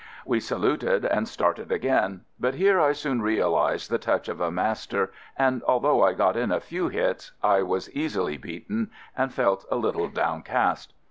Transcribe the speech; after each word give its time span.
We 0.25 0.39
saluted 0.39 1.05
and 1.05 1.27
started 1.27 1.71
again, 1.71 2.21
but 2.39 2.55
here 2.55 2.81
I 2.81 2.91
soon 2.91 3.21
realized 3.21 3.91
the 3.91 3.99
touch 3.99 4.29
of 4.29 4.41
a 4.41 4.49
master, 4.49 5.11
and 5.37 5.61
al 5.69 5.79
though 5.79 6.01
I 6.03 6.13
got 6.13 6.35
in 6.35 6.51
a 6.51 6.59
few 6.59 6.87
hits 6.87 7.33
I 7.43 7.61
was 7.61 7.87
easily 7.95 8.37
beaten 8.37 8.89
and 9.15 9.31
felt 9.31 9.63
a 9.69 9.75
little 9.75 10.07
downcast. 10.07 10.93